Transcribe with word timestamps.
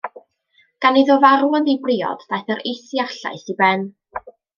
Gan 0.85 0.95
iddo 1.01 1.17
farw 1.25 1.57
yn 1.59 1.67
ddibriod 1.67 2.23
daeth 2.31 2.49
yr 2.55 2.63
is-iarllaeth 2.71 3.53
i 3.55 3.57
ben. 3.61 3.85